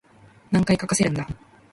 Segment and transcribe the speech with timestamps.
[0.51, 1.27] 何回かかせるんだ